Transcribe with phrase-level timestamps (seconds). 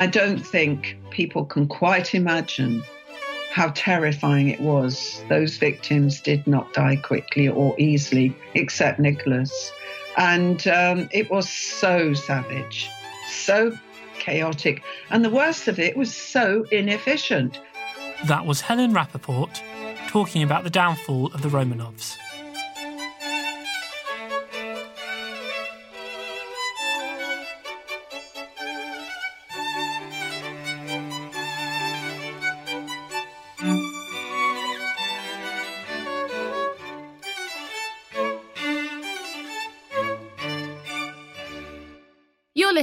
[0.00, 2.82] I don't think people can quite imagine
[3.52, 5.22] how terrifying it was.
[5.28, 9.70] Those victims did not die quickly or easily, except Nicholas.
[10.16, 12.88] And um, it was so savage,
[13.28, 13.76] so
[14.18, 14.82] chaotic.
[15.10, 17.60] And the worst of it was so inefficient.
[18.24, 19.60] That was Helen Rappaport
[20.08, 22.16] talking about the downfall of the Romanovs.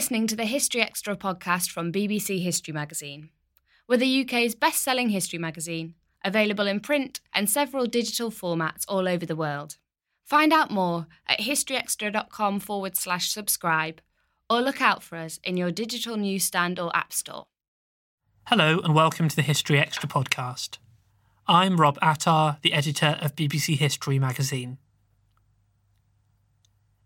[0.07, 3.27] Listening to the History Extra podcast from BBC History Magazine.
[3.89, 9.05] We're the UK's best selling history magazine, available in print and several digital formats all
[9.05, 9.75] over the world.
[10.23, 13.99] Find out more at historyextra.com forward slash subscribe
[14.49, 17.47] or look out for us in your digital newsstand or app store.
[18.45, 20.77] Hello and welcome to the History Extra podcast.
[21.49, 24.77] I'm Rob Attar, the editor of BBC History magazine.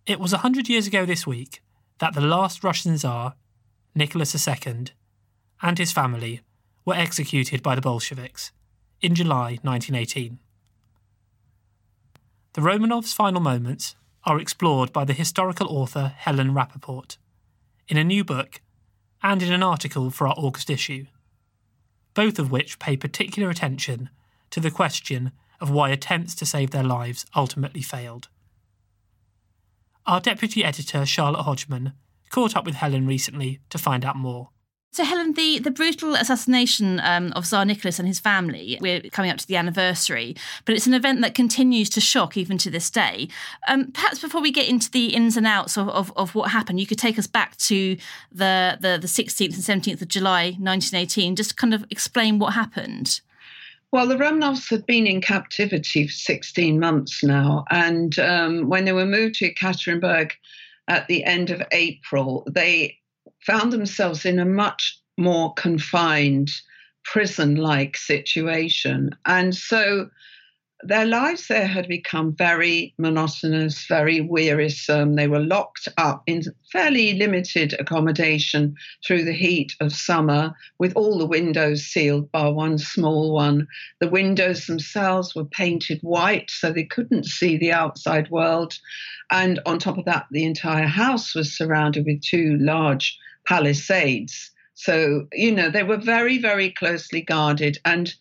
[0.06, 1.64] It was a hundred years ago this week
[2.02, 3.36] that the last Russian Tsar,
[3.94, 4.88] Nicholas II,
[5.62, 6.42] and his family
[6.84, 8.52] were executed by the Bolsheviks
[9.02, 10.40] in July 1918.
[12.54, 17.18] The Romanovs' final moments are explored by the historical author Helen Rappaport
[17.88, 18.62] in a new book
[19.22, 21.06] and in an article for our August issue,
[22.16, 24.10] both of which pay particular attention
[24.50, 28.28] to the question of why attempts to save their lives ultimately failed.
[30.12, 31.94] Our deputy editor, Charlotte Hodgman,
[32.32, 34.50] caught up with Helen recently to find out more.
[34.92, 39.32] So, Helen, the, the brutal assassination um, of Tsar Nicholas and his family, we're coming
[39.32, 40.36] up to the anniversary,
[40.66, 43.30] but it's an event that continues to shock even to this day.
[43.70, 46.82] Um, perhaps before we get into the ins and outs of, of, of, what happened,
[46.82, 47.96] you could take us back to
[48.34, 52.54] the, the, the 16th and 17th of July 1918, just to kind of explain what
[52.54, 53.22] happened.
[53.92, 57.66] Well, the Romanovs had been in captivity for 16 months now.
[57.70, 60.32] And um, when they were moved to Ekaterinburg
[60.88, 62.98] at the end of April, they
[63.46, 66.52] found themselves in a much more confined,
[67.04, 69.10] prison like situation.
[69.26, 70.10] And so
[70.84, 75.16] their lives there had become very monotonous, very wearisome.
[75.16, 78.76] They were locked up in fairly limited accommodation
[79.06, 83.68] through the heat of summer, with all the windows sealed bar one small one.
[84.00, 88.78] The windows themselves were painted white so they couldn't see the outside world.
[89.32, 93.18] And on top of that, the entire house was surrounded with two large
[93.48, 94.52] palisades.
[94.74, 97.78] So, you know, they were very, very closely guarded.
[97.86, 98.14] And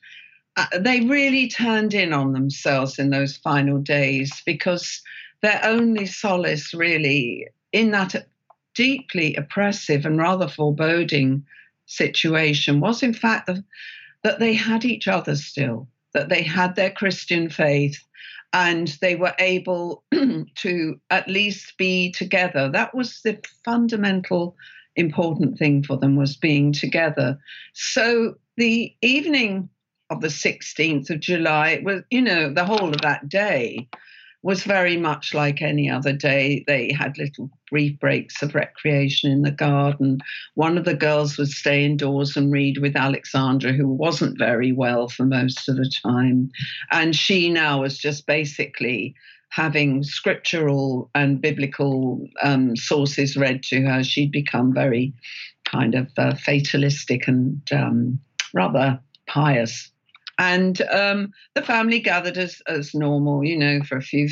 [0.60, 5.00] Uh, they really turned in on themselves in those final days because
[5.41, 8.26] their only solace, really, in that
[8.75, 11.43] deeply oppressive and rather foreboding
[11.87, 13.65] situation, was in fact the,
[14.22, 17.98] that they had each other still, that they had their Christian faith,
[18.53, 20.04] and they were able
[20.56, 22.69] to at least be together.
[22.69, 24.56] That was the fundamental
[24.94, 27.39] important thing for them was being together.
[27.72, 29.71] So the evening
[30.10, 33.89] of the 16th of July, it was, you know, the whole of that day
[34.42, 36.65] was very much like any other day.
[36.66, 40.18] They had little brief breaks of recreation in the garden.
[40.54, 45.09] One of the girls would stay indoors and read with Alexandra, who wasn't very well
[45.09, 46.51] for most of the time.
[46.91, 49.15] And she now was just basically
[49.51, 54.03] having scriptural and biblical um, sources read to her.
[54.03, 55.12] She'd become very
[55.65, 58.18] kind of uh, fatalistic and um,
[58.54, 59.91] rather pious
[60.41, 64.31] and um, the family gathered as, as normal, you know, for a few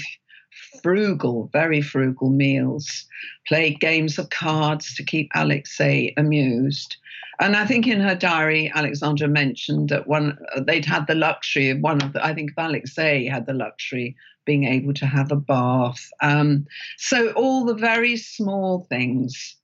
[0.82, 3.04] frugal, very frugal meals,
[3.46, 6.96] played games of cards to keep Alexei amused.
[7.40, 11.80] And I think in her diary, Alexandra mentioned that one they'd had the luxury of
[11.80, 14.16] one of the, I think Alexei had the luxury
[14.46, 16.08] being able to have a bath.
[16.22, 16.66] Um,
[16.96, 19.57] so all the very small things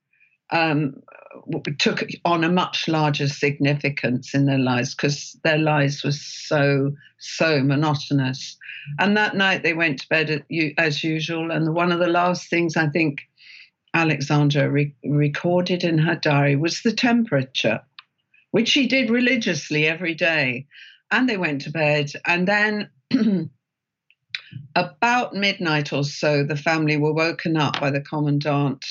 [0.51, 1.01] um,
[1.79, 7.61] took on a much larger significance in their lives because their lives were so so
[7.61, 8.57] monotonous.
[8.99, 10.45] And that night they went to bed
[10.77, 11.51] as usual.
[11.51, 13.21] And one of the last things I think
[13.93, 17.81] Alexandra re- recorded in her diary was the temperature,
[18.51, 20.67] which she did religiously every day.
[21.11, 22.11] And they went to bed.
[22.25, 22.89] And then
[24.75, 28.85] about midnight or so, the family were woken up by the commandant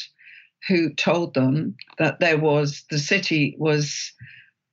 [0.69, 4.13] who told them that there was the city was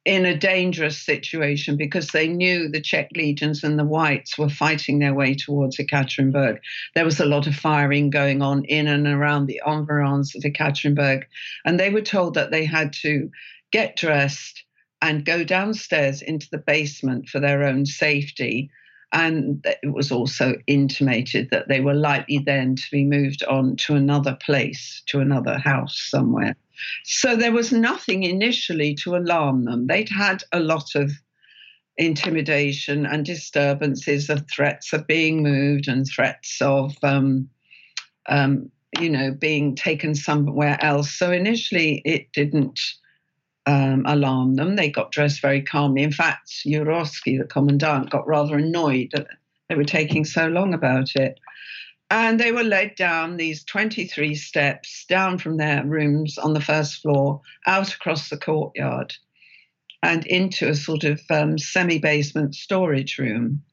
[0.03, 4.97] in a dangerous situation because they knew the Czech legions and the Whites were fighting
[4.97, 6.57] their way towards Ekaterinburg.
[6.95, 11.25] There was a lot of firing going on in and around the environs of Ekaterinburg,
[11.65, 13.29] and they were told that they had to
[13.71, 14.63] get dressed
[15.03, 18.71] and go downstairs into the basement for their own safety
[19.13, 23.95] and it was also intimated that they were likely then to be moved on to
[23.95, 26.55] another place, to another house somewhere.
[27.03, 29.87] So there was nothing initially to alarm them.
[29.87, 31.11] They'd had a lot of
[31.97, 37.49] intimidation and disturbances of threats of being moved and threats of, um,
[38.29, 41.11] um, you know, being taken somewhere else.
[41.11, 42.79] So initially it didn't
[43.65, 44.75] um, alarm them.
[44.75, 46.03] They got dressed very calmly.
[46.03, 49.27] In fact, Yurovsky, the commandant, got rather annoyed that
[49.69, 51.39] they were taking so long about it.
[52.09, 57.01] And they were led down these 23 steps, down from their rooms on the first
[57.01, 59.13] floor, out across the courtyard,
[60.03, 63.63] and into a sort of um, semi basement storage room.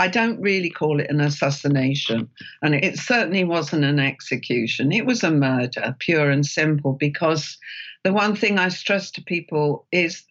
[0.00, 2.28] I don't really call it an assassination,
[2.62, 4.92] and it certainly wasn't an execution.
[4.92, 7.56] It was a murder, pure and simple, because
[8.04, 10.24] the one thing I stress to people is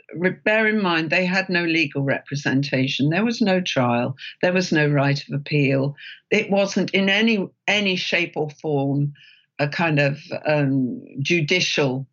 [0.44, 3.10] bear in mind they had no legal representation.
[3.10, 4.16] There was no trial.
[4.42, 5.96] There was no right of appeal.
[6.32, 9.14] It wasn't in any any shape or form
[9.60, 12.08] a kind of um, judicial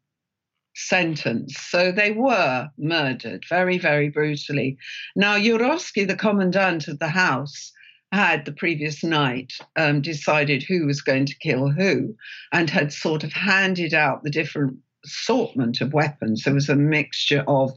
[0.75, 1.57] sentence.
[1.59, 4.77] So they were murdered very, very brutally.
[5.17, 7.73] Now, Yurovsky, the commandant of the house,
[8.13, 12.15] had the previous night um, decided who was going to kill who
[12.53, 16.45] and had sort of handed out the different assortment of weapons.
[16.45, 17.77] There was a mixture of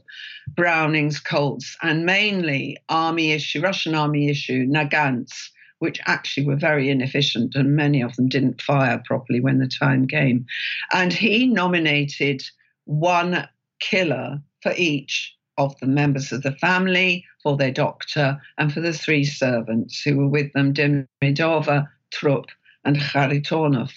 [0.54, 5.50] Brownings, Colts, and mainly army issue, Russian army issue, Nagants,
[5.80, 10.06] which actually were very inefficient, and many of them didn't fire properly when the time
[10.06, 10.46] came.
[10.92, 12.42] And he nominated
[12.88, 13.46] one
[13.80, 18.92] killer for each of the members of the family, for their doctor, and for the
[18.92, 22.46] three servants who were with them Demidova, Trup,
[22.84, 23.92] and Kharitonov.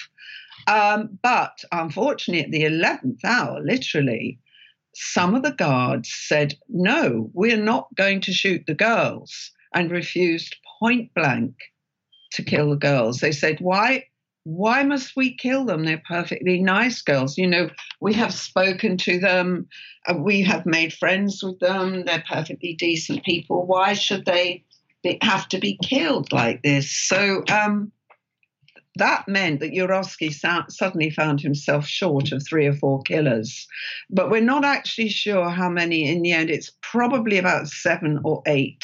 [0.67, 4.39] Um, but unfortunately, at the 11th hour, literally,
[4.93, 10.57] some of the guards said, no, we're not going to shoot the girls, and refused
[10.79, 11.55] point blank
[12.33, 13.19] to kill the girls.
[13.19, 14.05] They said, why?
[14.43, 15.83] Why must we kill them?
[15.83, 17.37] They're perfectly nice girls.
[17.37, 19.67] You know, we have spoken to them,
[20.07, 23.65] uh, we have made friends with them, they're perfectly decent people.
[23.65, 24.63] Why should they
[25.03, 26.91] be, have to be killed like this?
[26.91, 27.91] So, um,
[28.95, 30.33] that meant that Yurovsky
[30.69, 33.65] suddenly found himself short of three or four killers.
[34.09, 36.49] But we're not actually sure how many in the end.
[36.49, 38.83] It's probably about seven or eight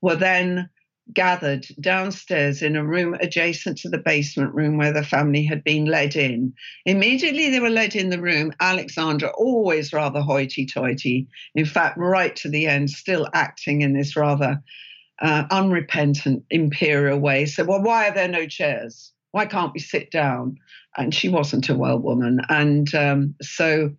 [0.00, 0.68] were then
[1.12, 5.84] gathered downstairs in a room adjacent to the basement room where the family had been
[5.84, 6.52] led in.
[6.86, 12.34] Immediately they were led in the room, Alexandra, always rather hoity toity, in fact, right
[12.36, 14.62] to the end, still acting in this rather
[15.20, 17.46] uh, unrepentant imperial way.
[17.46, 19.12] So, well, why are there no chairs?
[19.32, 20.56] why can't we sit down?
[20.96, 22.40] And she wasn't a well woman.
[22.48, 23.90] And um, so,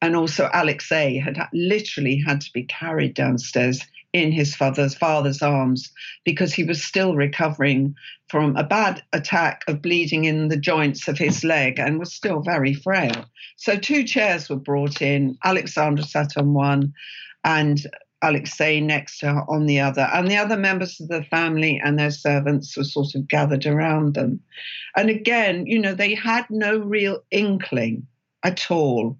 [0.00, 3.80] and also Alexei had literally had to be carried downstairs
[4.12, 5.92] in his father's father's arms
[6.24, 7.94] because he was still recovering
[8.28, 12.40] from a bad attack of bleeding in the joints of his leg and was still
[12.40, 13.24] very frail.
[13.56, 15.36] So two chairs were brought in.
[15.44, 16.94] Alexandra sat on one,
[17.44, 17.86] and
[18.22, 21.98] Alexei next to her on the other, and the other members of the family and
[21.98, 24.40] their servants were sort of gathered around them.
[24.96, 28.06] And again, you know, they had no real inkling
[28.42, 29.18] at all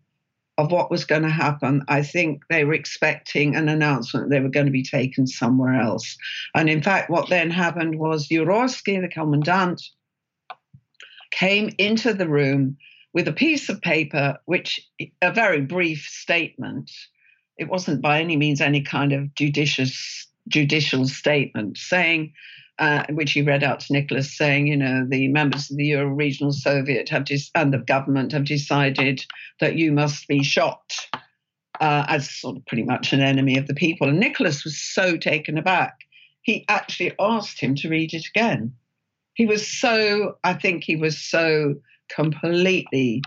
[0.59, 1.85] of what was going to happen.
[1.89, 6.17] I think they were expecting an announcement they were going to be taken somewhere else.
[6.55, 9.83] And in fact, what then happened was Yurovsky, the commandant,
[11.31, 12.77] came into the room
[13.15, 14.81] with a piece of paper, which
[15.23, 16.91] a very brief statement
[17.59, 22.33] it wasn't by any means any kind of judicious judicial statement saying
[22.79, 26.11] uh, which he read out to Nicholas, saying, you know, the members of the Ural
[26.11, 29.25] Regional Soviet have des- and the government have decided
[29.61, 30.93] that you must be shot
[31.81, 34.09] uh, as sort of pretty much an enemy of the people.
[34.09, 35.99] And Nicholas was so taken aback,
[36.43, 38.73] he actually asked him to read it again.
[39.35, 41.75] He was so, I think he was so
[42.09, 43.23] completely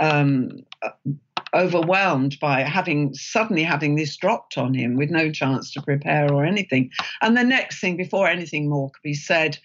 [0.00, 0.50] um,
[1.54, 6.44] overwhelmed by having suddenly having this dropped on him with no chance to prepare or
[6.44, 6.90] anything.
[7.22, 9.58] And the next thing, before anything more could be said,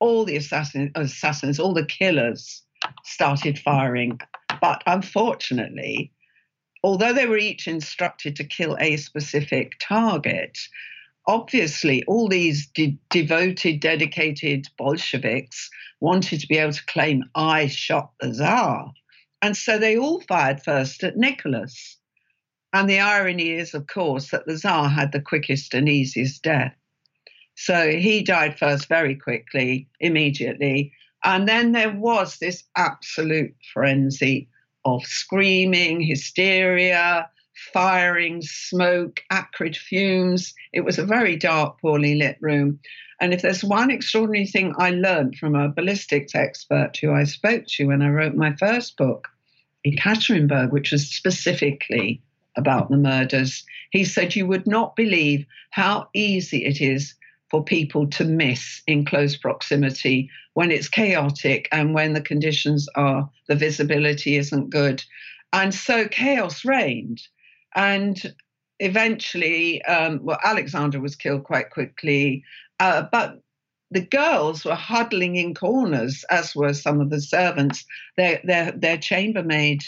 [0.00, 2.62] all the assassin, assassins, all the killers
[3.04, 4.20] started firing.
[4.60, 6.12] But unfortunately,
[6.82, 10.58] although they were each instructed to kill a specific target,
[11.26, 18.12] obviously all these de- devoted, dedicated Bolsheviks wanted to be able to claim, I shot
[18.20, 18.92] the Tsar.
[19.42, 21.98] And so they all fired first at Nicholas.
[22.72, 26.74] And the irony is, of course, that the Tsar had the quickest and easiest death.
[27.54, 30.92] So he died first very quickly, immediately.
[31.24, 34.48] And then there was this absolute frenzy
[34.84, 37.28] of screaming, hysteria,
[37.72, 40.54] firing, smoke, acrid fumes.
[40.72, 42.78] It was a very dark, poorly lit room.
[43.20, 47.64] And if there's one extraordinary thing I learned from a ballistics expert who I spoke
[47.68, 49.28] to when I wrote my first book,
[49.84, 52.20] in Ekaterinburg, which was specifically
[52.56, 57.14] about the murders, he said you would not believe how easy it is
[57.50, 63.30] for people to miss in close proximity when it's chaotic and when the conditions are,
[63.46, 65.04] the visibility isn't good.
[65.52, 67.22] And so chaos reigned.
[67.76, 68.34] And
[68.80, 72.42] eventually, um, well, Alexandra was killed quite quickly.
[72.80, 73.40] Uh, but
[73.90, 77.84] the girls were huddling in corners, as were some of the servants.
[78.16, 79.84] Their their their chambermaid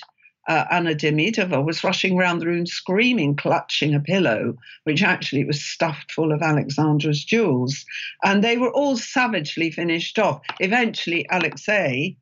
[0.49, 5.63] uh, Anna Demidova was rushing around the room screaming, clutching a pillow, which actually was
[5.63, 7.85] stuffed full of Alexandra's jewels.
[8.25, 10.41] And they were all savagely finished off.
[10.59, 12.17] Eventually, Alexei,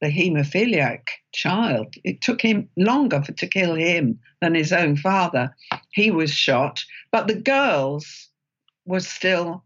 [0.00, 5.54] the hemophiliac child, it took him longer for, to kill him than his own father.
[5.92, 8.28] He was shot, but the girls
[8.84, 9.64] were still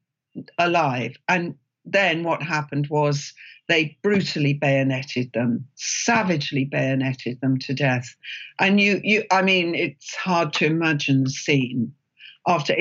[0.59, 1.17] alive.
[1.29, 3.33] And then what happened was
[3.69, 8.15] they brutally bayoneted them, savagely bayoneted them to death.
[8.59, 11.93] And you, you, I mean, it's hard to imagine the scene
[12.47, 12.75] after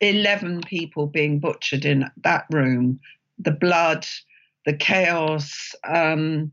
[0.00, 3.00] 11 people being butchered in that room,
[3.38, 4.06] the blood,
[4.66, 6.52] the chaos, um,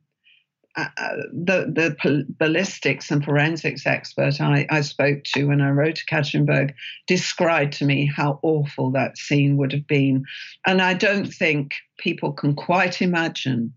[0.77, 5.95] uh, uh, the the ballistics and forensics expert I, I spoke to when I wrote
[5.95, 6.73] to Ekaterinburg
[7.07, 10.23] described to me how awful that scene would have been,
[10.65, 13.73] and I don't think people can quite imagine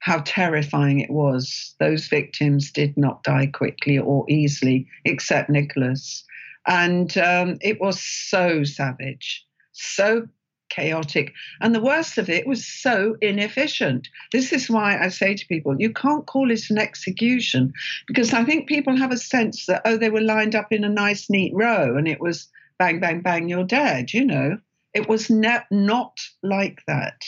[0.00, 1.74] how terrifying it was.
[1.78, 6.24] Those victims did not die quickly or easily, except Nicholas,
[6.66, 10.26] and um, it was so savage, so
[10.74, 11.32] chaotic.
[11.60, 14.08] And the worst of it was so inefficient.
[14.32, 17.72] This is why I say to people, you can't call it an execution
[18.06, 20.88] because I think people have a sense that, oh, they were lined up in a
[20.88, 24.58] nice, neat row and it was bang, bang, bang, you're dead, you know.
[24.92, 27.22] It was ne- not like that.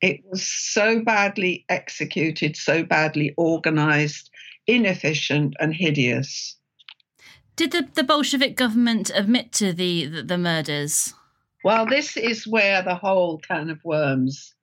[0.00, 4.30] It was so badly executed, so badly organized,
[4.66, 6.56] inefficient, and hideous.
[7.56, 11.14] Did the, the Bolshevik government admit to the, the, the murders?
[11.68, 14.54] Well, this is where the whole can of worms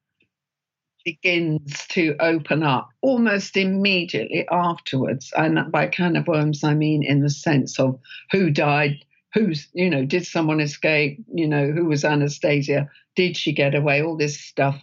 [1.03, 5.31] begins to open up almost immediately afterwards.
[5.37, 7.99] And by can of worms, I mean in the sense of
[8.31, 13.53] who died, who's, you know, did someone escape, you know, who was Anastasia, did she
[13.53, 14.81] get away, all this stuff.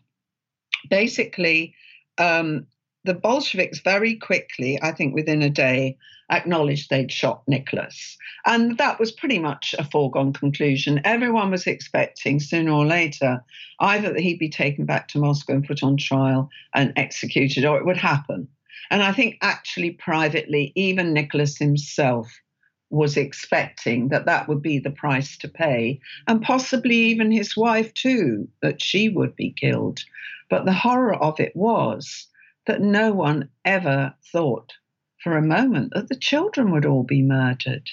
[0.89, 1.75] Basically,
[2.19, 2.69] um,
[3.05, 5.97] the Bolsheviks very quickly, I think within a day,
[6.31, 8.17] acknowledged they'd shot Nicholas.
[8.47, 11.01] And that was pretty much a foregone conclusion.
[11.05, 13.43] Everyone was expecting sooner or later
[13.81, 17.77] either that he'd be taken back to Moscow and put on trial and executed, or
[17.77, 18.49] it would happen.
[18.91, 22.31] And I think actually, privately, even Nicholas himself
[22.91, 27.93] was expecting that that would be the price to pay, and possibly even his wife
[27.95, 30.01] too, that she would be killed.
[30.51, 32.29] But the horror of it was
[32.67, 34.73] that no one ever thought
[35.23, 37.89] for a moment that the children would all be murdered.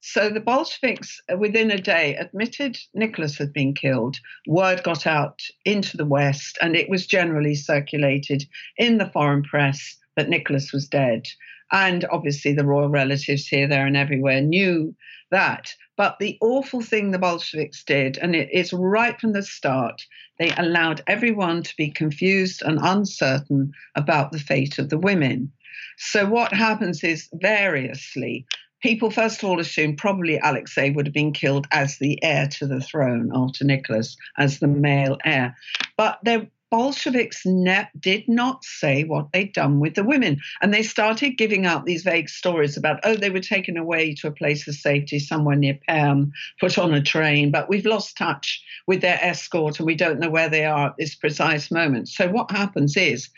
[0.00, 4.18] So the Bolsheviks, uh, within a day, admitted Nicholas had been killed.
[4.48, 8.44] Word got out into the West, and it was generally circulated
[8.76, 11.28] in the foreign press that Nicholas was dead.
[11.72, 14.94] And obviously, the royal relatives here, there, and everywhere knew
[15.30, 15.72] that.
[15.96, 20.02] But the awful thing the Bolsheviks did, and it is right from the start,
[20.38, 25.52] they allowed everyone to be confused and uncertain about the fate of the women.
[25.96, 28.46] So what happens is variously
[28.82, 32.66] people first of all assumed probably Alexei would have been killed as the heir to
[32.66, 35.56] the throne after Nicholas, as the male heir.
[35.96, 40.40] But the Bolsheviks ne- did not say what they'd done with the women.
[40.62, 44.28] And they started giving out these vague stories about, oh, they were taken away to
[44.28, 48.64] a place of safety somewhere near Perm, put on a train, but we've lost touch
[48.86, 52.08] with their escort and we don't know where they are at this precise moment.
[52.08, 53.28] So what happens is,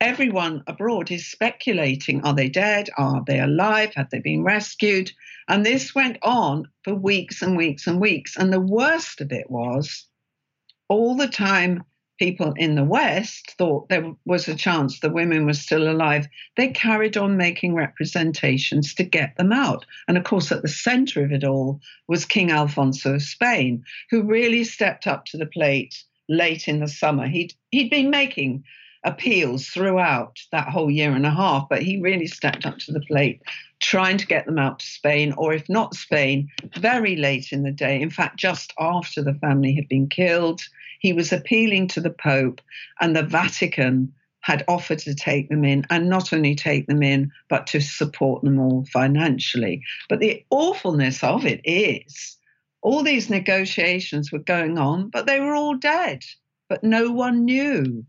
[0.00, 2.88] everyone abroad is speculating are they dead?
[2.96, 3.92] Are they alive?
[3.94, 5.12] Have they been rescued?
[5.48, 8.38] And this went on for weeks and weeks and weeks.
[8.38, 10.06] And the worst of it was
[10.88, 11.84] all the time
[12.18, 16.68] people in the West thought there was a chance the women were still alive, they
[16.68, 19.84] carried on making representations to get them out.
[20.06, 24.22] And of course, at the center of it all was King Alfonso of Spain, who
[24.22, 27.26] really stepped up to the plate late in the summer.
[27.26, 28.64] He'd, he'd been making
[29.04, 33.00] appeals throughout that whole year and a half, but he really stepped up to the
[33.00, 33.42] plate,
[33.80, 37.70] trying to get them out to Spain, or if not Spain, very late in the
[37.70, 38.00] day.
[38.00, 40.62] In fact, just after the family had been killed,
[41.04, 42.62] he was appealing to the Pope,
[42.98, 47.30] and the Vatican had offered to take them in, and not only take them in,
[47.50, 49.82] but to support them all financially.
[50.08, 52.38] But the awfulness of it is
[52.80, 56.22] all these negotiations were going on, but they were all dead,
[56.70, 58.06] but no one knew.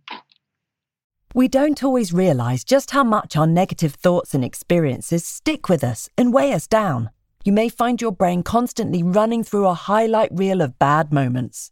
[1.34, 6.10] We don't always realise just how much our negative thoughts and experiences stick with us
[6.18, 7.10] and weigh us down.
[7.44, 11.72] You may find your brain constantly running through a highlight reel of bad moments.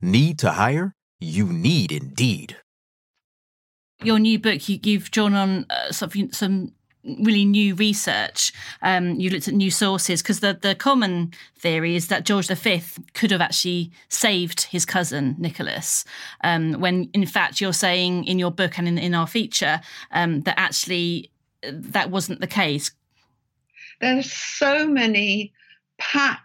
[0.00, 0.94] Need to hire?
[1.20, 2.56] You need Indeed.
[4.02, 6.72] Your new book, you, you've drawn on uh, some, some
[7.04, 8.52] really new research.
[8.82, 12.82] Um, you looked at new sources because the, the common theory is that George V
[13.14, 16.04] could have actually saved his cousin Nicholas,
[16.44, 19.80] um, when in fact you're saying in your book and in, in our feature
[20.12, 21.30] um, that actually
[21.66, 22.90] uh, that wasn't the case.
[24.00, 25.52] There's so many
[25.98, 26.38] pat,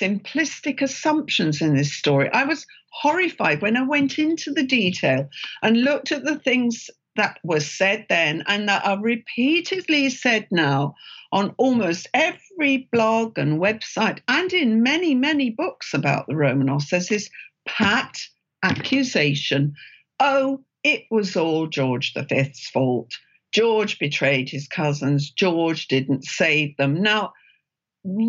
[0.00, 2.30] simplistic assumptions in this story.
[2.32, 5.28] I was horrified when I went into the detail
[5.62, 10.94] and looked at the things that was said then and that are repeatedly said now
[11.32, 16.90] on almost every blog and website and in many, many books about the Romanovs.
[16.90, 17.28] There's this
[17.66, 18.18] pat
[18.62, 19.74] accusation
[20.20, 23.12] oh, it was all George V's fault.
[23.52, 25.30] George betrayed his cousins.
[25.30, 27.02] George didn't save them.
[27.02, 27.32] Now,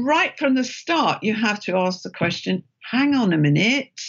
[0.05, 3.99] right from the start, you have to ask the question hang on a minute.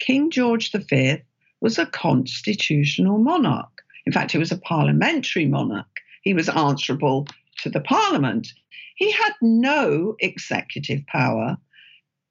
[0.00, 1.18] King George V
[1.60, 3.82] was a constitutional monarch.
[4.06, 5.86] In fact, he was a parliamentary monarch.
[6.22, 7.26] He was answerable
[7.58, 8.48] to the parliament.
[8.96, 11.56] He had no executive power,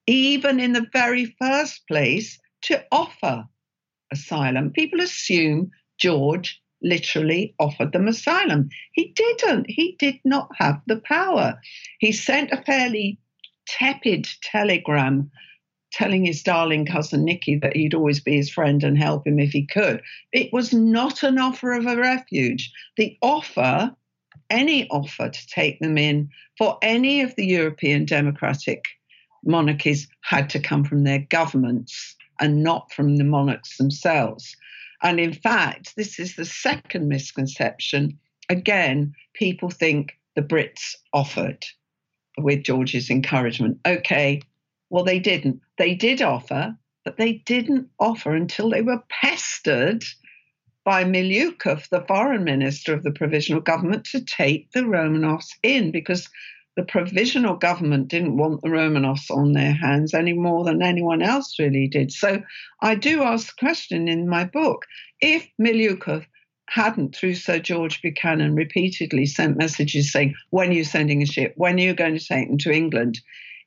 [0.07, 3.45] even in the very first place, to offer
[4.11, 4.71] asylum.
[4.71, 8.69] People assume George literally offered them asylum.
[8.93, 9.65] He didn't.
[9.69, 11.59] He did not have the power.
[11.99, 13.19] He sent a fairly
[13.67, 15.31] tepid telegram
[15.91, 19.51] telling his darling cousin Nicky that he'd always be his friend and help him if
[19.51, 20.01] he could.
[20.31, 22.71] It was not an offer of a refuge.
[22.97, 23.93] The offer,
[24.49, 28.85] any offer to take them in for any of the European democratic
[29.43, 34.55] monarchies, had to come from their governments and not from the monarchs themselves.
[35.03, 38.19] And in fact, this is the second misconception.
[38.49, 41.65] Again, people think the Brits offered.
[42.37, 43.79] with George's encouragement.
[43.85, 44.41] Okay,
[44.89, 45.61] well, they didn't.
[45.77, 50.03] They did offer, but they didn't offer until they were pestered
[50.83, 56.29] by Milyukov, the foreign minister of the provisional government, to take the Romanovs in because
[56.75, 61.59] the provisional government didn't want the Romanovs on their hands any more than anyone else
[61.59, 62.11] really did.
[62.11, 62.41] So
[62.81, 64.85] I do ask the question in my book
[65.19, 66.25] if Milyukov
[66.71, 71.53] hadn't, through Sir George Buchanan, repeatedly sent messages saying, When are you sending a ship?
[71.57, 73.19] When are you going to take them to England?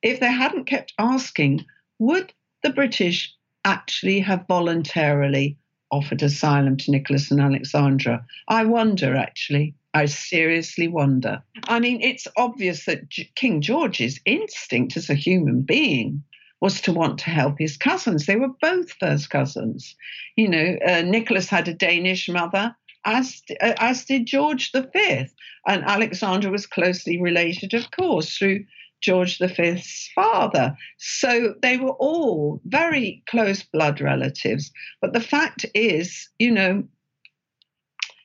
[0.02, 1.64] If they hadn't kept asking,
[1.98, 3.34] would the British
[3.66, 5.58] actually have voluntarily
[5.90, 8.24] offered asylum to Nicholas and Alexandra?
[8.48, 9.74] I wonder, actually.
[9.94, 11.42] I seriously wonder.
[11.68, 16.24] I mean, it's obvious that King George's instinct as a human being
[16.60, 18.26] was to want to help his cousins.
[18.26, 19.94] They were both first cousins.
[20.36, 25.26] You know, uh, Nicholas had a Danish mother, as, uh, as did George V.
[25.66, 28.64] And Alexandra was closely related, of course, through
[29.00, 30.76] George V's father.
[30.98, 34.72] So they were all very close blood relatives.
[35.00, 36.84] But the fact is, you know,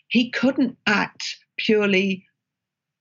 [0.08, 2.26] he couldn't act purely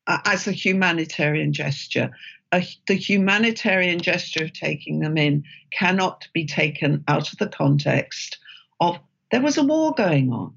[0.06, 2.10] uh, as a humanitarian gesture.
[2.50, 8.38] The humanitarian gesture of taking them in cannot be taken out of the context
[8.80, 8.98] of
[9.30, 10.54] there was a war going on.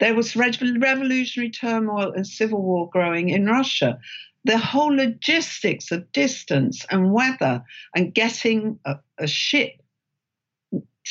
[0.00, 3.98] There was revolutionary turmoil and civil war growing in Russia.
[4.44, 7.62] The whole logistics of distance and weather
[7.94, 9.72] and getting a, a ship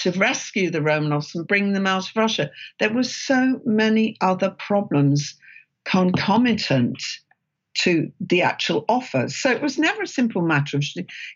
[0.02, 2.50] to rescue the Romanovs and bring them out of Russia.
[2.80, 5.36] There were so many other problems
[5.86, 7.02] concomitant
[7.76, 9.28] to the actual offer.
[9.30, 10.84] So it was never a simple matter of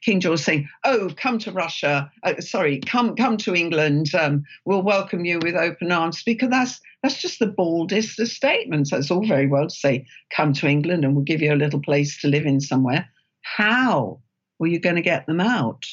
[0.04, 2.10] King George saying, "Oh, come to Russia.
[2.24, 4.14] Uh, sorry, come come to England.
[4.16, 8.92] Um, we'll welcome you with open arms." Because that's that's just the baldest of statements.
[8.92, 11.82] That's all very well to say, "Come to England, and we'll give you a little
[11.82, 13.10] place to live in somewhere."
[13.42, 14.22] How
[14.60, 15.86] were you going to get them out?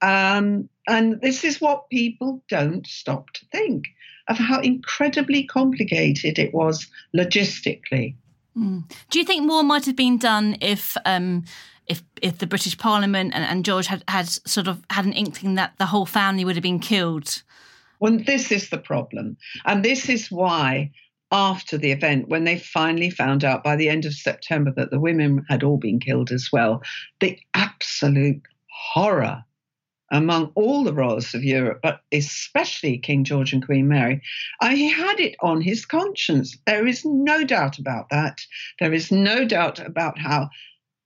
[0.00, 3.84] Um, and this is what people don't stop to think
[4.28, 6.86] of how incredibly complicated it was
[7.16, 8.14] logistically.
[8.56, 8.90] Mm.
[9.10, 11.44] Do you think more might have been done if um,
[11.86, 15.54] if if the British Parliament and, and George had, had sort of had an inkling
[15.54, 17.42] that the whole family would have been killed?
[18.00, 19.36] Well, this is the problem.
[19.64, 20.92] And this is why
[21.30, 25.00] after the event, when they finally found out by the end of September that the
[25.00, 26.82] women had all been killed as well,
[27.20, 29.44] the absolute horror
[30.10, 34.22] among all the royals of Europe, but especially King George and Queen Mary.
[34.60, 36.56] Uh, he had it on his conscience.
[36.66, 38.38] There is no doubt about that.
[38.80, 40.48] There is no doubt about how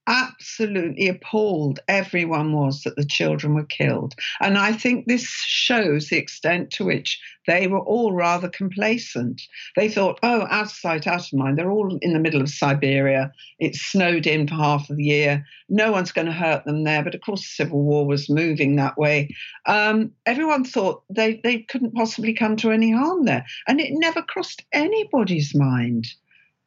[0.07, 4.15] absolutely appalled everyone was that the children were killed.
[4.41, 9.43] And I think this shows the extent to which they were all rather complacent.
[9.77, 11.59] They thought, oh, out of sight, out of mind.
[11.59, 13.33] They're all in the middle of Siberia.
[13.59, 15.45] It's snowed in for half of the year.
[15.69, 17.03] No one's going to hurt them there.
[17.03, 19.35] But of course, the Civil War was moving that way.
[19.67, 23.45] Um, everyone thought they, they couldn't possibly come to any harm there.
[23.67, 26.07] And it never crossed anybody's mind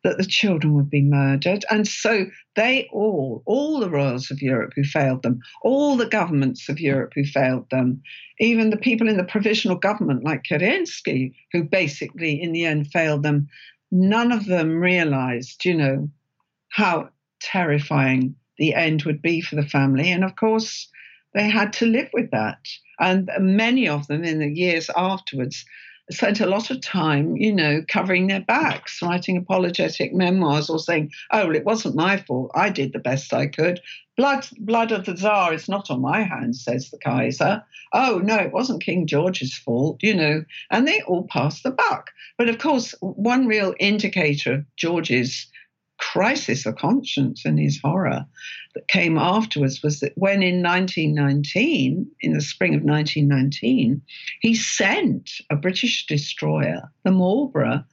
[0.05, 1.65] that the children would be murdered.
[1.71, 6.69] And so they all, all the royals of Europe who failed them, all the governments
[6.69, 8.03] of Europe who failed them,
[8.39, 13.23] even the people in the provisional government like Kerensky, who basically in the end failed
[13.23, 13.47] them,
[13.91, 16.07] none of them realized, you know,
[16.69, 17.09] how
[17.41, 20.11] terrifying the end would be for the family.
[20.11, 20.87] And of course,
[21.33, 22.59] they had to live with that.
[22.99, 25.65] And many of them in the years afterwards
[26.11, 31.11] spent a lot of time, you know, covering their backs, writing apologetic memoirs or saying,
[31.31, 32.51] oh, well, it wasn't my fault.
[32.53, 33.79] I did the best I could.
[34.15, 37.63] Blood, blood of the Tsar is not on my hands, says the Kaiser.
[37.91, 40.45] Oh, no, it wasn't King George's fault, you know.
[40.71, 42.11] And they all passed the buck.
[42.37, 45.47] But of course, one real indicator of George's
[45.97, 48.25] crisis of conscience and his horror
[48.73, 54.01] that came afterwards was that when in 1919, in the spring of 1919,
[54.41, 57.83] he sent a British destroyer, the Marlborough,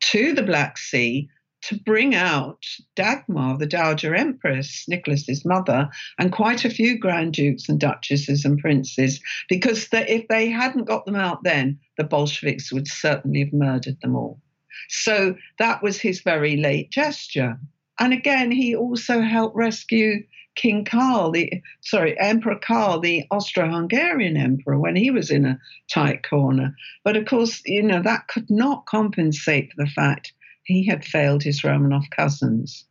[0.00, 1.28] to the Black Sea
[1.62, 2.64] to bring out
[2.96, 8.58] Dagmar, the Dowager Empress, Nicholas's mother, and quite a few Grand Dukes and Duchesses and
[8.58, 14.00] Princes, because if they hadn't got them out then, the Bolsheviks would certainly have murdered
[14.00, 14.40] them all.
[14.88, 17.58] So that was his very late gesture.
[17.98, 24.78] And again, he also helped rescue King Karl, the sorry, Emperor Karl, the Austro-Hungarian emperor,
[24.78, 25.58] when he was in a
[25.90, 26.74] tight corner.
[27.04, 30.32] But of course, you know that could not compensate for the fact
[30.64, 32.84] he had failed his Romanov cousins.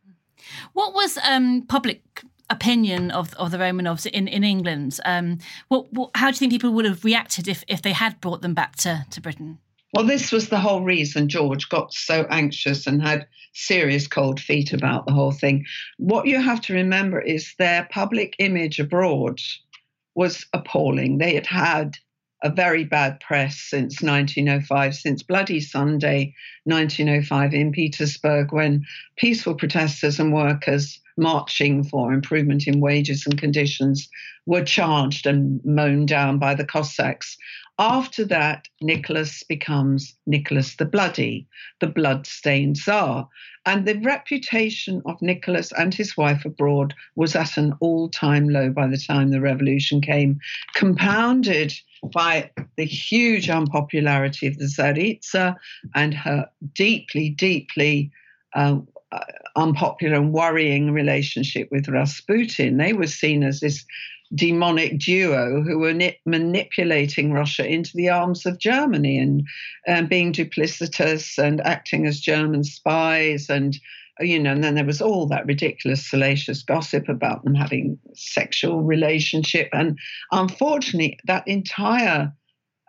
[0.72, 4.98] What was um, public opinion of, of the Romanovs in in England?
[5.04, 8.20] Um, what, what, how do you think people would have reacted if, if they had
[8.20, 9.58] brought them back to, to Britain?
[9.92, 14.72] Well, this was the whole reason George got so anxious and had serious cold feet
[14.72, 15.66] about the whole thing.
[15.98, 19.38] What you have to remember is their public image abroad
[20.14, 21.18] was appalling.
[21.18, 21.96] They had had
[22.42, 28.84] a very bad press since 1905, since Bloody Sunday 1905 in Petersburg, when
[29.16, 34.08] peaceful protesters and workers marching for improvement in wages and conditions
[34.46, 37.36] were charged and mown down by the Cossacks.
[37.78, 41.46] After that, Nicholas becomes Nicholas the Bloody,
[41.80, 43.28] the blood-stained Tsar.
[43.64, 48.86] And the reputation of Nicholas and his wife abroad was at an all-time low by
[48.88, 50.38] the time the revolution came,
[50.74, 51.72] compounded
[52.12, 55.56] by the huge unpopularity of the Tsaritsa
[55.94, 58.10] and her deeply, deeply
[58.54, 58.78] uh,
[59.56, 62.76] unpopular and worrying relationship with Rasputin.
[62.76, 63.84] They were seen as this
[64.34, 69.46] demonic duo who were ni- manipulating Russia into the arms of Germany and,
[69.86, 73.78] and being duplicitous and acting as German spies and
[74.20, 78.82] you know, and then there was all that ridiculous, salacious gossip about them having sexual
[78.82, 79.98] relationship, and
[80.30, 82.32] unfortunately, that entire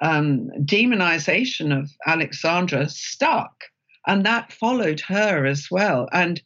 [0.02, 3.64] um, demonization of Alexandra stuck,
[4.08, 6.42] and that followed her as well, and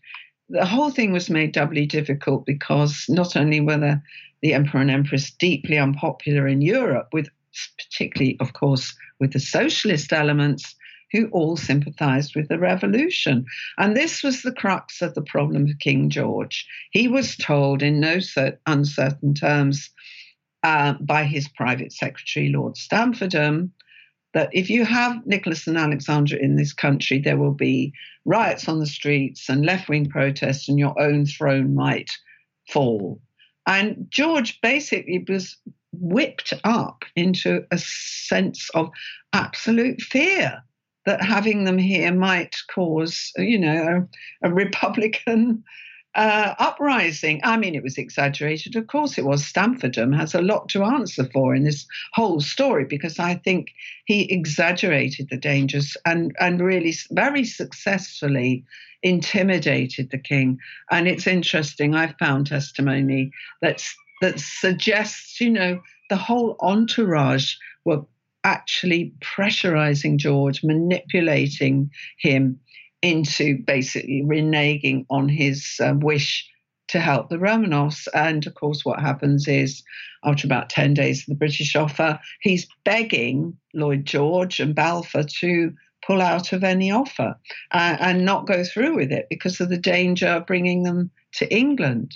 [0.49, 4.01] the whole thing was made doubly difficult because not only were the
[4.41, 7.27] the emperor and empress deeply unpopular in Europe, with
[7.77, 10.75] particularly, of course, with the socialist elements
[11.11, 13.45] who all sympathized with the revolution.
[13.77, 16.67] And this was the crux of the problem of King George.
[16.91, 18.19] He was told in no
[18.65, 19.89] uncertain terms
[20.63, 23.71] uh, by his private secretary, Lord Stamfordham,
[24.33, 27.93] that if you have Nicholas and Alexandra in this country, there will be
[28.25, 32.11] riots on the streets and left wing protests, and your own throne might
[32.69, 33.19] fall.
[33.65, 35.57] And George basically was
[35.93, 38.89] whipped up into a sense of
[39.33, 40.61] absolute fear
[41.05, 44.05] that having them here might cause, you know,
[44.43, 45.63] a, a Republican
[46.17, 47.39] uh, uprising.
[47.43, 48.75] I mean, it was exaggerated.
[48.75, 49.43] Of course, it was.
[49.43, 53.69] Stamfordham has a lot to answer for in this whole story because I think
[54.05, 58.65] he exaggerated the dangers and, and really very successfully
[59.03, 60.59] intimidated the king.
[60.89, 63.85] And it's interesting, I've found testimony that,
[64.21, 67.53] that suggests, you know, the whole entourage
[67.85, 68.03] were
[68.43, 72.59] actually pressurizing George, manipulating him
[73.01, 76.49] into basically reneging on his uh, wish
[76.87, 78.07] to help the Romanovs.
[78.13, 79.83] And of course, what happens is
[80.23, 85.73] after about 10 days of the British offer, he's begging Lloyd George and Balfour to
[86.05, 87.35] pull out of any offer
[87.71, 91.53] uh, and not go through with it because of the danger of bringing them to
[91.53, 92.15] England.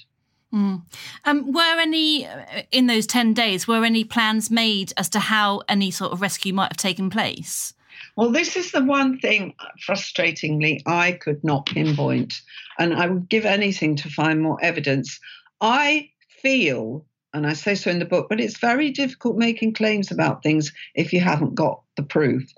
[0.53, 0.83] Mm.
[1.23, 3.67] Um, were any uh, in those ten days?
[3.67, 7.73] Were any plans made as to how any sort of rescue might have taken place?
[8.15, 12.41] Well, this is the one thing, uh, frustratingly, I could not pinpoint,
[12.77, 15.19] and I would give anything to find more evidence.
[15.61, 16.09] I
[16.41, 20.43] feel, and I say so in the book, but it's very difficult making claims about
[20.43, 22.51] things if you haven't got the proof.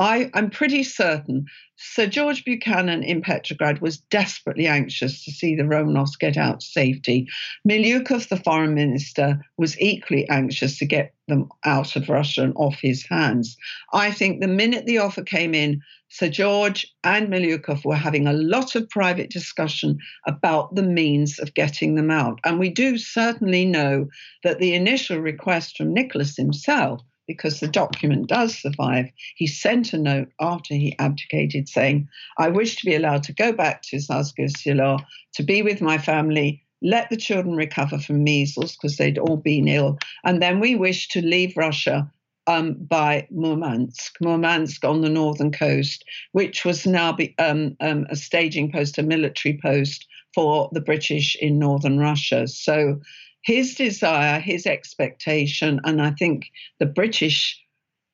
[0.00, 1.44] I, am pretty certain
[1.76, 7.28] Sir George Buchanan in Petrograd was desperately anxious to see the Romanovs get out safety.
[7.68, 12.78] Milyukov, the foreign minister, was equally anxious to get them out of Russia and off
[12.80, 13.58] his hands.
[13.92, 18.32] I think the minute the offer came in, Sir George and Milyukov were having a
[18.32, 22.40] lot of private discussion about the means of getting them out.
[22.44, 24.08] And we do certainly know
[24.44, 29.06] that the initial request from Nicholas himself because the document does survive.
[29.36, 33.52] He sent a note after he abdicated saying, I wish to be allowed to go
[33.52, 34.98] back to Selo,
[35.34, 39.68] to be with my family, let the children recover from measles because they'd all been
[39.68, 42.10] ill, and then we wish to leave Russia
[42.48, 48.16] um, by Murmansk, Murmansk on the northern coast, which was now be, um, um, a
[48.16, 52.48] staging post, a military post for the British in northern Russia.
[52.48, 53.00] So
[53.42, 57.60] his desire, his expectation, and I think the British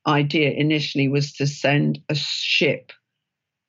[0.07, 2.93] idea initially was to send a ship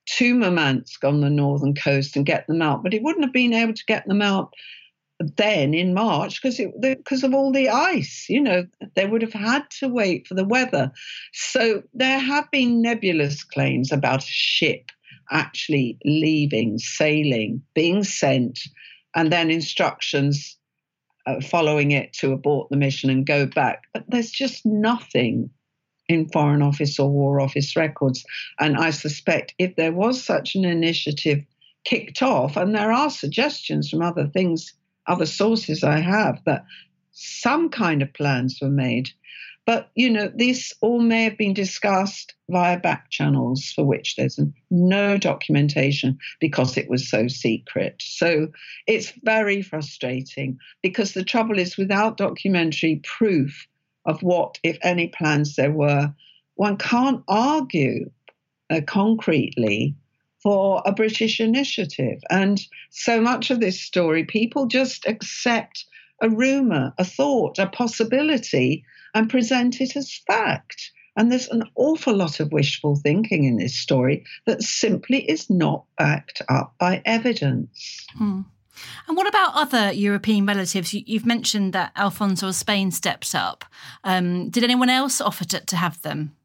[0.06, 3.52] to Murmansk on the northern coast and get them out, but he wouldn't have been
[3.52, 4.54] able to get them out
[5.20, 8.26] then in March because because of all the ice.
[8.28, 10.92] You know, they would have had to wait for the weather.
[11.32, 14.90] So there have been nebulous claims about a ship
[15.30, 18.60] actually leaving, sailing, being sent,
[19.14, 20.57] and then instructions
[21.28, 23.82] uh, following it to abort the mission and go back.
[23.92, 25.50] But there's just nothing
[26.08, 28.24] in Foreign Office or War Office records.
[28.58, 31.44] And I suspect if there was such an initiative
[31.84, 34.72] kicked off, and there are suggestions from other things,
[35.06, 36.64] other sources I have, that
[37.12, 39.10] some kind of plans were made.
[39.68, 44.40] But, you know, this all may have been discussed via back channels for which there's
[44.70, 47.96] no documentation because it was so secret.
[47.98, 48.48] So
[48.86, 53.68] it's very frustrating because the trouble is, without documentary proof
[54.06, 56.14] of what, if any, plans there were,
[56.54, 58.10] one can't argue
[58.70, 59.94] uh, concretely
[60.42, 62.22] for a British initiative.
[62.30, 65.84] And so much of this story, people just accept
[66.20, 70.92] a rumor, a thought, a possibility and present it as fact.
[71.16, 75.84] And there's an awful lot of wishful thinking in this story that simply is not
[75.96, 78.06] backed up by evidence.
[78.16, 78.42] Hmm.
[79.08, 80.94] And what about other European relatives?
[80.94, 83.64] You've mentioned that Alfonso of Spain stepped up.
[84.04, 86.36] Um, did anyone else offer to, to, have them?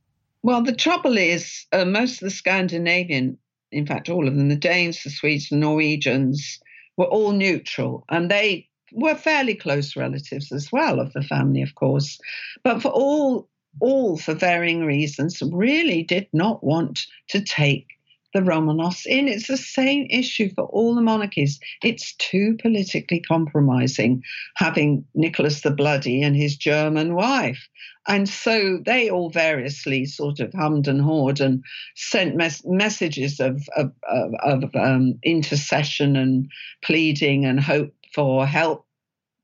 [0.42, 3.38] Well, the trouble is, uh, most of the Scandinavian,
[3.72, 6.60] in fact, all of them, the Danes, the Swedes, the Norwegians,
[6.98, 8.06] were all neutral.
[8.10, 12.20] And they were fairly close relatives as well of the family, of course,
[12.64, 17.88] but for all all for varying reasons really did not want to take
[18.34, 19.28] the Romanovs in.
[19.28, 21.60] It's the same issue for all the monarchies.
[21.84, 24.24] It's too politically compromising
[24.56, 27.68] having Nicholas the Bloody and his German wife.
[28.08, 31.64] And so they all variously sort of hummed and hawed and
[31.96, 36.52] sent mes- messages of, of, of, of um, intercession and
[36.84, 38.86] pleading and hope for help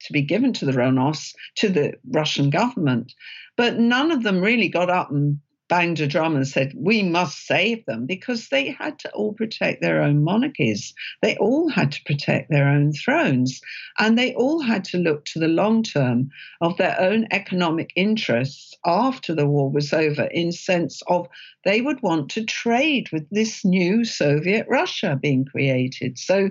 [0.02, 3.14] to be given to the Romanovs, to the Russian government.
[3.58, 7.46] But none of them really got up and banged a drum and said, We must
[7.46, 10.94] save them, because they had to all protect their own monarchies.
[11.22, 13.62] They all had to protect their own thrones.
[14.00, 16.30] And they all had to look to the long term
[16.60, 21.28] of their own economic interests after the war was over, in sense of
[21.66, 26.18] they would want to trade with this new Soviet Russia being created.
[26.18, 26.50] So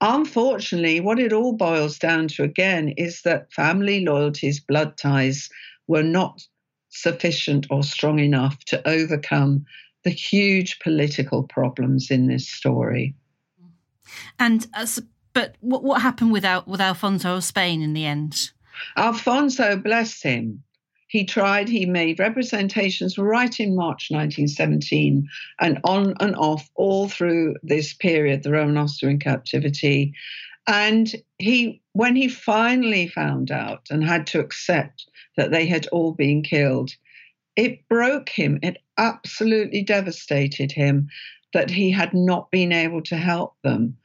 [0.00, 5.48] Unfortunately, what it all boils down to again is that family loyalties, blood ties
[5.86, 6.46] were not
[6.90, 9.64] sufficient or strong enough to overcome
[10.04, 13.14] the huge political problems in this story.
[14.38, 14.86] And uh,
[15.32, 18.50] but what what happened with Al- with Alfonso of Spain in the end?
[18.96, 20.62] Alfonso, bless him,
[21.16, 25.26] he tried, he made representations right in March 1917
[25.60, 30.12] and on and off all through this period, the Romanovs were in captivity.
[30.66, 35.06] And he, when he finally found out and had to accept
[35.38, 36.90] that they had all been killed,
[37.56, 38.58] it broke him.
[38.62, 41.08] It absolutely devastated him
[41.54, 43.96] that he had not been able to help them.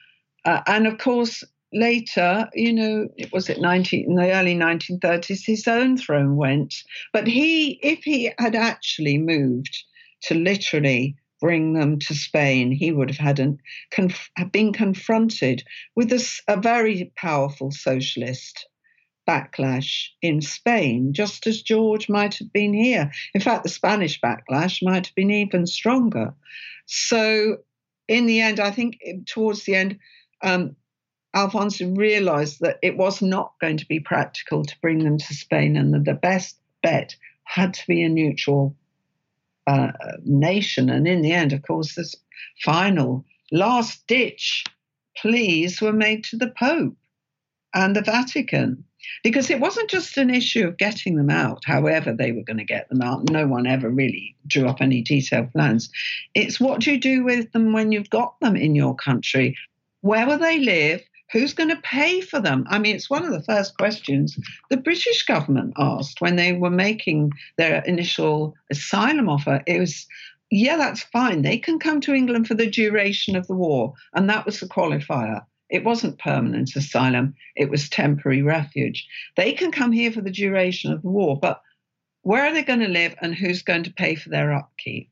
[0.46, 5.46] Uh, and of course, later, you know, it was it 19 in the early 1930s,
[5.46, 6.74] his own throne went.
[7.14, 9.78] But he, if he had actually moved
[10.24, 13.60] to literally bring them to Spain, he would have had an,
[13.92, 15.64] conf, been confronted
[15.96, 18.68] with a, a very powerful socialist
[19.28, 23.12] backlash in Spain, just as George might have been here.
[23.34, 26.34] In fact, the Spanish backlash might have been even stronger.
[26.86, 27.58] So,
[28.08, 29.98] in the end, I think towards the end,
[30.44, 30.76] um,
[31.34, 35.78] Alfonso realized that it was not going to be practical to bring them to Spain
[35.78, 38.76] and that the best bet had to be a neutral
[39.68, 39.92] uh,
[40.24, 40.90] nation.
[40.90, 42.16] And in the end, of course, this
[42.64, 44.66] final last ditch
[45.18, 46.98] pleas were made to the Pope
[47.74, 48.84] and the Vatican.
[49.24, 52.64] Because it wasn't just an issue of getting them out, however they were going to
[52.64, 53.30] get them out.
[53.32, 55.90] No one ever really drew up any detailed plans.
[56.36, 59.58] It's what you do with them when you've got them in your country?
[60.02, 61.02] Where will they live?
[61.32, 62.66] Who's going to pay for them?
[62.70, 64.38] I mean, it's one of the first questions
[64.70, 69.64] the British government asked when they were making their initial asylum offer.
[69.66, 70.06] It was,
[70.50, 71.42] yeah, that's fine.
[71.42, 73.94] They can come to England for the duration of the war.
[74.14, 75.46] And that was the qualifier.
[75.70, 79.08] It wasn't permanent asylum, it was temporary refuge.
[79.38, 81.62] They can come here for the duration of the war, but
[82.24, 85.10] where are they going to live and who's going to pay for their upkeep?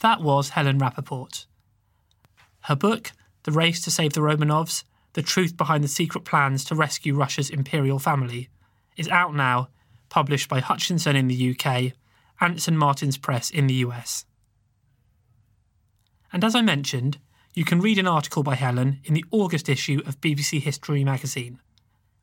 [0.00, 1.46] That was Helen Rappaport.
[2.62, 6.74] Her book, The Race to Save the Romanovs The Truth Behind the Secret Plans to
[6.74, 8.48] Rescue Russia's Imperial Family,
[8.96, 9.68] is out now,
[10.08, 11.92] published by Hutchinson in the UK
[12.40, 14.24] and St Martin's Press in the US.
[16.32, 17.18] And as I mentioned,
[17.54, 21.60] you can read an article by Helen in the August issue of BBC History magazine,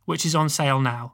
[0.05, 1.13] which is on sale now.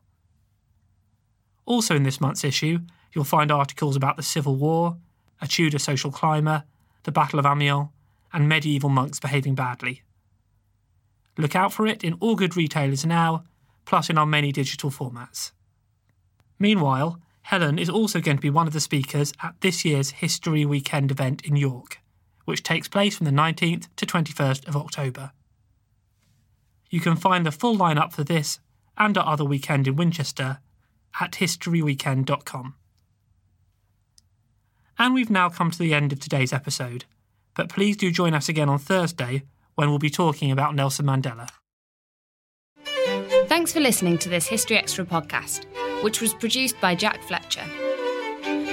[1.65, 2.79] Also in this month's issue,
[3.13, 4.97] you'll find articles about the Civil War,
[5.41, 6.63] a Tudor social climber,
[7.03, 7.89] the Battle of Amiens,
[8.35, 10.03] and medieval monks behaving badly.
[11.37, 13.45] Look out for it in all good retailers now,
[13.85, 15.53] plus in our many digital formats.
[16.59, 20.65] Meanwhile, Helen is also going to be one of the speakers at this year's History
[20.65, 22.01] Weekend event in York,
[22.43, 25.31] which takes place from the 19th to 21st of October.
[26.89, 28.59] You can find the full lineup for this
[28.97, 30.59] and our other weekend in Winchester
[31.21, 32.75] at historyweekend.com.
[34.99, 37.05] And we've now come to the end of today's episode,
[37.55, 39.43] but please do join us again on Thursday
[39.75, 41.49] when we'll be talking about Nelson Mandela.
[43.47, 45.65] Thanks for listening to this History Extra podcast,
[46.03, 47.63] which was produced by Jack Fletcher.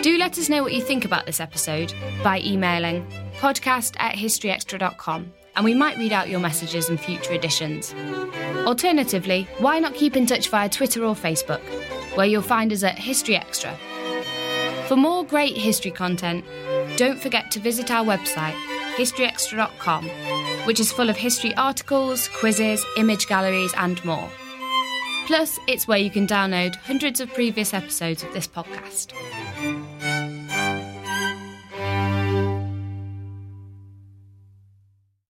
[0.02, 3.06] Do let us know what you think about this episode by emailing
[3.36, 7.94] podcast at historyextra.com and we might read out your messages in future editions.
[8.66, 11.60] Alternatively, why not keep in touch via Twitter or Facebook,
[12.16, 13.76] where you'll find us at History Extra.
[14.88, 16.44] For more great history content,
[16.96, 18.54] don't forget to visit our website,
[18.96, 20.04] historyextra.com,
[20.66, 24.28] which is full of history articles, quizzes, image galleries, and more.
[25.26, 29.12] Plus, it's where you can download hundreds of previous episodes of this podcast.